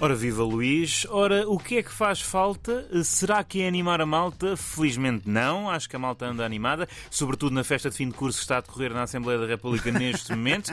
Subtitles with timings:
[0.00, 2.86] Ora viva Luís, ora o que é que faz falta?
[3.02, 4.56] Será que é animar a malta?
[4.56, 8.38] Felizmente não, acho que a malta anda animada, sobretudo na festa de fim de curso
[8.38, 10.72] que está a decorrer na Assembleia da República neste momento.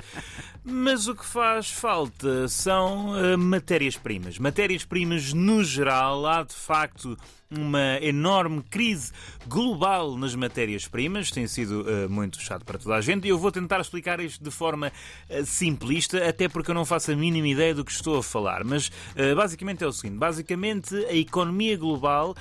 [0.63, 4.37] Mas o que faz falta são uh, matérias-primas.
[4.37, 7.17] Matérias-primas no geral, há de facto
[7.49, 9.11] uma enorme crise
[9.47, 13.51] global nas matérias-primas, tem sido uh, muito chato para toda a gente, e eu vou
[13.51, 14.91] tentar explicar isto de forma
[15.29, 18.63] uh, simplista, até porque eu não faço a mínima ideia do que estou a falar.
[18.63, 22.35] Mas uh, basicamente é o seguinte: basicamente a economia global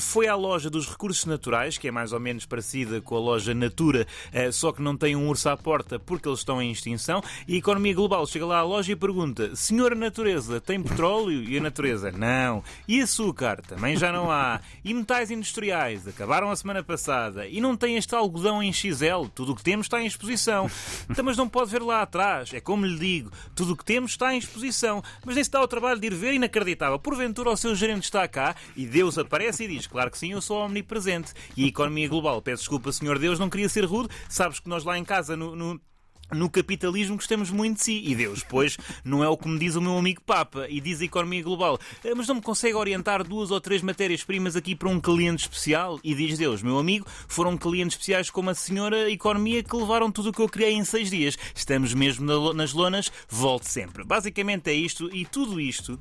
[0.00, 3.54] foi à loja dos recursos naturais, que é mais ou menos parecida com a loja
[3.54, 4.06] Natura,
[4.52, 7.58] só que não tem um urso à porta porque eles estão em extinção, e a
[7.58, 11.42] economia global chega lá à loja e pergunta: Senhora Natureza, tem petróleo?
[11.42, 12.62] E a natureza, não.
[12.86, 13.60] E açúcar?
[13.62, 14.60] Também já não há.
[14.84, 19.26] E metais industriais acabaram a semana passada e não tem este algodão em XL.
[19.34, 20.70] Tudo o que temos está em exposição.
[21.08, 22.52] Então, mas não pode ver lá atrás.
[22.52, 25.02] É como lhe digo, tudo o que temos está em exposição.
[25.24, 26.98] Mas nem se dá o trabalho de ir ver inacreditável.
[26.98, 30.40] Porventura o seu gerente está cá e Deus aparece e diz: Claro que sim, eu
[30.40, 31.32] sou omnipresente.
[31.56, 34.08] E a economia global, peço desculpa, senhor Deus, não queria ser rude.
[34.28, 35.80] Sabes que nós lá em casa, no, no
[36.32, 38.02] no capitalismo gostamos muito de si.
[38.04, 41.00] E Deus, pois, não é o que me diz o meu amigo Papa e diz
[41.00, 41.78] a economia global.
[42.04, 45.98] Eh, mas não me consegue orientar duas ou três matérias-primas aqui para um cliente especial?
[46.02, 50.30] E diz Deus, meu amigo, foram clientes especiais como a senhora economia que levaram tudo
[50.30, 51.36] o que eu criei em seis dias.
[51.54, 54.04] Estamos mesmo nas lonas, volte sempre.
[54.04, 55.98] Basicamente é isto e tudo isto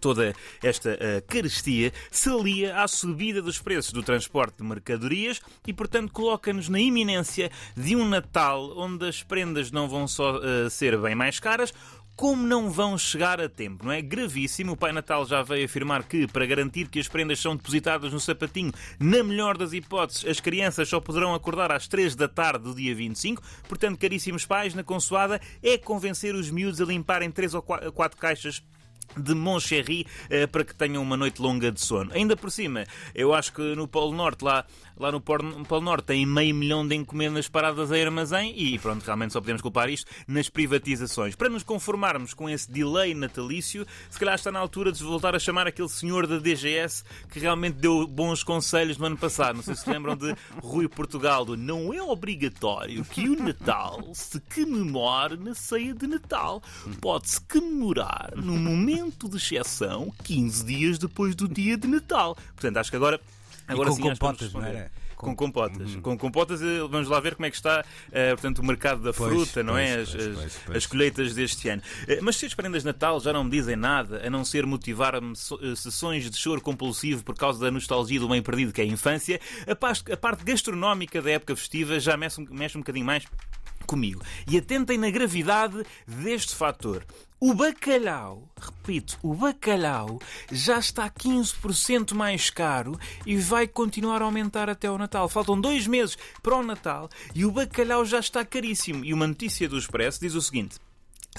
[0.00, 5.72] Toda esta uh, carestia se alia à subida dos preços do transporte de mercadorias e,
[5.72, 10.98] portanto, coloca-nos na iminência de um Natal onde as prendas não vão só uh, ser
[10.98, 11.72] bem mais caras,
[12.16, 14.00] como não vão chegar a tempo, não é?
[14.00, 14.72] Gravíssimo.
[14.72, 18.18] O Pai Natal já veio afirmar que, para garantir que as prendas são depositadas no
[18.18, 22.74] sapatinho, na melhor das hipóteses, as crianças só poderão acordar às 3 da tarde do
[22.74, 23.42] dia 25.
[23.68, 28.62] Portanto, caríssimos pais, na consoada é convencer os miúdos a limparem 3 ou 4 caixas
[29.16, 32.12] de Moncherry eh, para que tenham uma noite longa de sono.
[32.12, 32.84] Ainda por cima,
[33.14, 34.64] eu acho que no Polo Norte, lá,
[34.96, 39.32] lá no Polo Norte, tem meio milhão de encomendas paradas a armazém e pronto, realmente
[39.32, 41.34] só podemos culpar isto nas privatizações.
[41.34, 45.38] Para nos conformarmos com esse delay natalício, se calhar está na altura de voltar a
[45.38, 49.56] chamar aquele senhor da DGS que realmente deu bons conselhos no ano passado.
[49.56, 54.40] Não sei se lembram de Rui Portugal, do não é obrigatório que o Natal se
[54.40, 56.62] comemore na ceia de Natal.
[57.00, 62.34] Pode-se comemorar no momento momento de exceção 15 dias depois do dia de Natal.
[62.54, 63.20] Portanto, acho que agora.
[63.68, 64.90] Agora e com sim, compotas, não era?
[65.16, 65.94] Com, com compotas.
[65.94, 66.02] Uhum.
[66.02, 69.14] Com compotas, eh, vamos lá ver como é que está uh, portanto, o mercado da
[69.14, 70.00] pois, fruta, não pois, é?
[70.00, 71.82] As, pois, as, as, colheitas deste ano.
[72.02, 74.66] Uh, mas se as prendas de Natal já não me dizem nada, a não ser
[74.66, 78.86] motivar-me sessões de choro compulsivo por causa da nostalgia do bem perdido que é a
[78.86, 83.24] infância, a parte, a parte gastronómica da época festiva já mexe, mexe um bocadinho mais
[83.86, 84.22] comigo.
[84.50, 87.04] E atentem na gravidade deste fator.
[87.38, 90.18] O bacalhau, repito, o bacalhau
[90.50, 95.28] já está 15% mais caro e vai continuar a aumentar até o Natal.
[95.28, 99.04] Faltam dois meses para o Natal e o bacalhau já está caríssimo.
[99.04, 100.78] E uma notícia do Expresso diz o seguinte: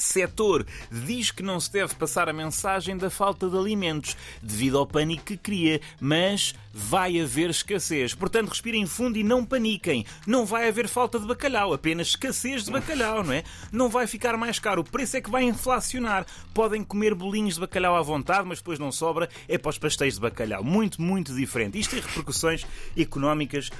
[0.01, 4.87] setor diz que não se deve passar a mensagem da falta de alimentos devido ao
[4.87, 8.13] pânico que cria, mas vai haver escassez.
[8.13, 10.05] Portanto, respirem fundo e não paniquem.
[10.27, 13.43] Não vai haver falta de bacalhau, apenas escassez de bacalhau, não é?
[13.71, 16.25] Não vai ficar mais caro, o preço é que vai inflacionar.
[16.53, 20.15] Podem comer bolinhos de bacalhau à vontade, mas depois não sobra, é para os pastéis
[20.15, 20.63] de bacalhau.
[20.63, 21.79] Muito, muito diferente.
[21.79, 22.65] Isto tem repercussões
[22.95, 23.71] económicas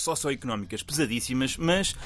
[0.00, 1.96] socioeconómicas pesadíssimas, mas uh,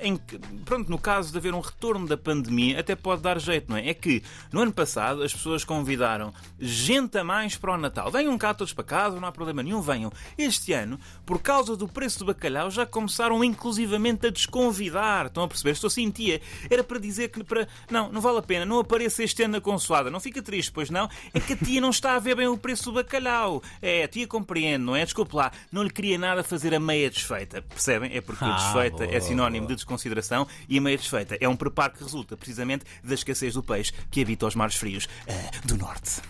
[0.00, 0.16] em,
[0.64, 3.88] pronto, no caso de haver um retorno da pandemia, até pode dar jeito, não é?
[3.88, 4.22] É que
[4.52, 8.10] no ano passado as pessoas convidaram gente a mais para o Natal.
[8.10, 10.12] Venham cá todos para casa, não há problema nenhum, venham.
[10.36, 15.26] Este ano, por causa do preço do bacalhau, já começaram inclusivamente a desconvidar.
[15.26, 15.72] Estão a perceber?
[15.72, 16.40] Estou assim, tia.
[16.70, 17.66] Era para dizer que para.
[17.90, 20.10] Não, não vale a pena, não apareça este ano na consoada.
[20.10, 21.08] Não fica triste, pois não?
[21.32, 23.62] É que a tia não está a ver bem o preço do bacalhau.
[23.80, 25.04] É, a tia compreende, não é?
[25.04, 27.62] Desculpe lá, não lhe queria nada fazer a meia desfeita.
[27.62, 28.14] Percebem?
[28.14, 29.68] É porque ah, desfeita boa, é sinónimo boa.
[29.68, 33.62] de desconsideração e a meia desfeita é um preparo que resulta precisamente da escassez do
[33.62, 36.20] peixe que habita os mares frios uh, do norte.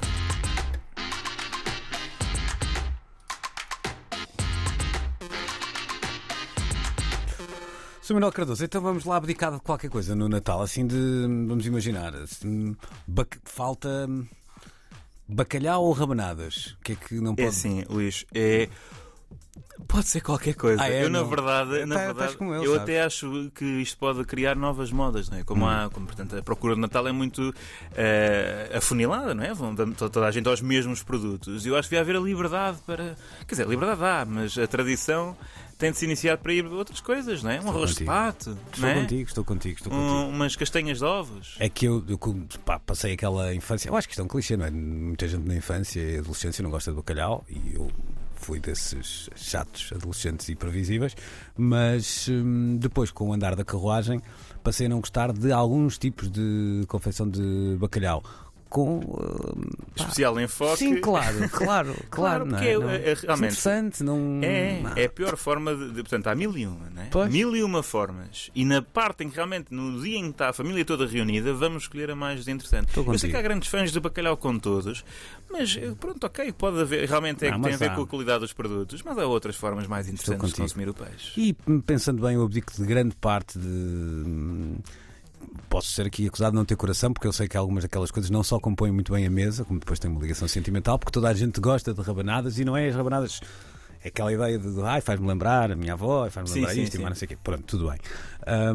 [8.03, 8.15] Sr.
[8.15, 10.97] Manuel Cardoso, então vamos lá abdicar de qualquer coisa no Natal, assim de.
[11.47, 12.15] Vamos imaginar.
[12.17, 12.77] Assim,
[13.45, 14.09] falta.
[15.29, 16.77] Bacalhau ou rabanadas?
[16.79, 17.43] O que é que não é pode.
[17.43, 18.27] É assim, Luís.
[18.35, 18.69] É
[19.89, 20.83] Pode ser qualquer coisa.
[20.83, 21.05] Ah, é?
[21.05, 21.29] eu, na Não.
[21.29, 22.83] verdade, na Tá- verdade estás com ele, eu sabes?
[22.83, 25.45] até acho que isto pode criar novas modas, não é?
[25.45, 27.53] Como, há, como portanto, a procura de Natal é muito
[27.95, 29.53] eh, afunilada, não é?
[29.53, 31.67] Vão toda a gente aos mesmos produtos.
[31.67, 33.17] E eu acho que devia haver a liberdade para.
[33.47, 35.37] Quer dizer, liberdade há, mas a tradição
[35.79, 37.55] tem de se iniciar para ir a outras coisas, não é?
[37.55, 38.95] Um Estou arroz de pato, Estou não é?
[39.01, 40.11] contigo, estou contigo, estou contigo.
[40.11, 41.57] Um- umas castanhas de ovos.
[41.59, 42.19] É que eu, eu
[42.65, 43.89] pá, passei aquela infância.
[43.89, 44.71] Eu acho que isto é um clichê, não é?
[44.71, 47.91] Muita gente na infância e adolescência não gosta de bacalhau e eu
[48.43, 51.15] fui desses chatos adolescentes e previsíveis,
[51.57, 54.21] mas hum, depois, com o andar da carruagem,
[54.65, 58.23] passei a não gostar de alguns tipos de confecção de bacalhau.
[58.73, 59.01] Com.
[59.01, 59.03] hum,
[59.95, 60.79] pá, Especial enfoque.
[60.79, 62.09] Sim, claro, claro, claro.
[62.11, 62.71] Claro, não é?
[62.73, 64.41] é- Não- é- é realmente- Interessante, não.
[64.43, 64.93] É, não.
[64.97, 67.07] é a pior forma de, de- Portanto, há mil e uma, não é?
[67.11, 67.31] Pois.
[67.31, 68.51] Mil e uma formas.
[68.55, 71.53] E na parte em que realmente, no dia em que está a família toda reunida,
[71.53, 72.89] vamos escolher a mais interessante.
[72.97, 75.05] Eu sei que há grandes fãs de bacalhau com todos,
[75.51, 77.07] mas eh, pronto, ok, pode haver.
[77.07, 77.95] Realmente é Não, que tem a ver há.
[77.95, 81.39] com a qualidade dos produtos, mas há outras formas mais interessantes de consumir o peixe.
[81.39, 81.53] E
[81.83, 84.79] pensando bem, eu abdico de grande parte de.
[85.69, 88.31] Posso ser aqui acusado de não ter coração, porque eu sei que algumas daquelas coisas
[88.31, 91.29] não só compõem muito bem a mesa, como depois tem uma ligação sentimental, porque toda
[91.29, 93.41] a gente gosta de rabanadas e não é as rabanadas.
[94.05, 96.95] É aquela ideia de, ai, faz-me lembrar a minha avó, faz-me Sim, lembrar sim, isto
[96.95, 97.03] e sim.
[97.03, 97.39] mais não sei o quê.
[97.43, 97.99] Pronto, tudo bem.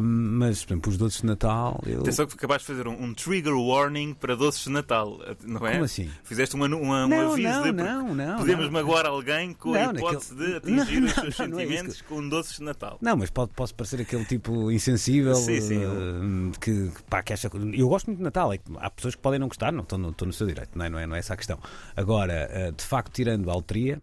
[0.38, 2.00] mas, por exemplo, os doces de Natal, eu.
[2.00, 5.72] Atenção que acabaste de fazer um, um trigger warning para doces de Natal, não é?
[5.72, 6.10] Como assim?
[6.24, 8.72] Fizeste uma, uma, um Não, aviso não, de não, não, podemos não.
[8.72, 12.56] magoar alguém com a Não, hipótese naquele- de atingir os seus é sentimentos com doces
[12.56, 12.98] de Natal.
[13.02, 15.82] Não, mas pode, posso parecer aquele tipo insensível Sim, sim.
[15.84, 17.50] eh, que, pá, que acha.
[17.74, 19.98] Eu gosto muito de Natal, é que há pessoas que podem não gostar, não estou
[19.98, 21.58] no, estou no seu direito, não é, não, é, não é essa a questão.
[21.94, 24.00] Agora, eh, de facto, tirando a alteria,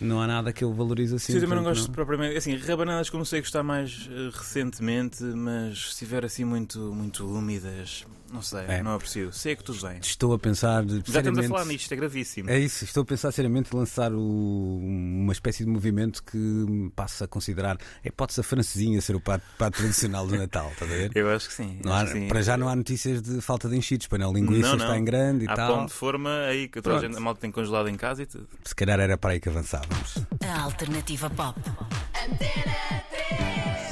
[0.00, 1.32] não há nada que eu valorize assim.
[1.32, 2.36] Sim, eu também não gosto propriamente.
[2.36, 8.04] Assim, rabanadas comecei a gostar mais eh, recentemente, mas se estiver assim muito, muito úmidas,
[8.32, 8.82] não sei, É.
[8.82, 9.32] não aprecio.
[9.32, 9.98] Sei que tudo bem.
[10.00, 10.84] Estou a pensar.
[11.06, 12.50] Já estamos a falar nisto, é gravíssimo.
[12.50, 17.24] É isso, estou a pensar seriamente lançar o- uma espécie de movimento que me passa
[17.24, 17.76] a considerar.
[18.04, 21.10] É, pode-se a francesinha ser o prato, prato tradicional do Natal, estás a ver?
[21.14, 21.78] Eu acho que sim.
[21.84, 22.28] Não acho há- que sim.
[22.28, 24.84] para já não há notícias de falta de enchidos, para não, linguiça Não, não.
[24.86, 25.74] está em grande e Há tal.
[25.76, 28.48] pão de forma aí que a, gente, a malta tem congelado em casa e tudo.
[28.64, 29.85] Se calhar era para aí que avançávamos.
[30.40, 31.56] A alternativa pop.
[32.12, 33.15] Antena